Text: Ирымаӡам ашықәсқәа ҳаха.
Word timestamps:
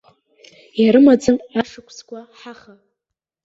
Ирымаӡам 0.83 1.37
ашықәсқәа 1.59 2.19
ҳаха. 2.39 2.73